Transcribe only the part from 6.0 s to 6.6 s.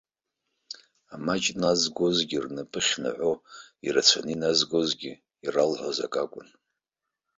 акы акәын.